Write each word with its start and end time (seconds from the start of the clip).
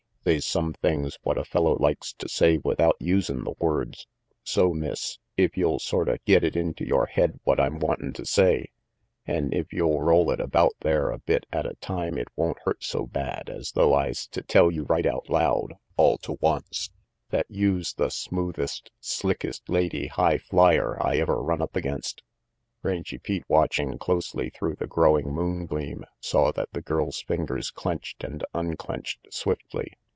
They's 0.23 0.45
some 0.45 0.73
things 0.73 1.17
what 1.23 1.39
a 1.39 1.43
fellow 1.43 1.73
likes 1.77 2.13
to 2.13 2.29
say 2.29 2.59
without 2.59 2.95
usin' 2.99 3.43
the 3.43 3.55
words, 3.57 4.05
so, 4.43 4.71
Miss, 4.71 5.17
if 5.35 5.57
you'll 5.57 5.79
sorta 5.79 6.19
get 6.27 6.43
it 6.43 6.55
into 6.55 6.85
yore 6.85 7.07
head 7.07 7.39
what 7.43 7.59
I'm 7.59 7.79
wantin' 7.79 8.13
to 8.13 8.25
say, 8.27 8.69
an' 9.25 9.51
if 9.51 9.73
you'll 9.73 9.99
roll 9.99 10.29
it 10.29 10.39
about 10.39 10.73
there 10.81 11.09
a 11.09 11.17
bit 11.17 11.47
at 11.51 11.65
a 11.65 11.73
time 11.73 12.19
it 12.19 12.27
won't 12.35 12.59
hurt 12.65 12.83
so 12.83 13.07
baql 13.07 13.49
as 13.49 13.71
though 13.71 13.95
I's 13.95 14.27
to 14.27 14.43
tell 14.43 14.69
you 14.69 14.83
right 14.83 15.07
out 15.07 15.27
loud, 15.27 15.73
all 15.97 16.19
to 16.19 16.33
once, 16.39 16.91
that 17.31 17.47
youse 17.49 17.91
the 17.95 18.11
smoothest, 18.11 18.91
slickest 18.99 19.69
lady 19.69 20.05
high 20.05 20.37
flyer 20.37 21.01
I 21.01 21.17
ever 21.17 21.41
run 21.41 21.63
up 21.63 21.75
against." 21.75 22.21
Rangy 22.83 23.17
Pete, 23.17 23.45
watching 23.47 23.97
closely 23.97 24.51
through 24.51 24.75
the 24.75 24.85
growing 24.87 25.33
moon 25.33 25.65
gleam, 25.65 26.03
saw 26.19 26.51
that 26.51 26.69
the 26.73 26.81
girl's 26.83 27.23
fingers 27.23 27.71
clenched 27.71 28.23
and 28.23 28.43
unclenched 28.53 29.33
swiftly. 29.33 29.95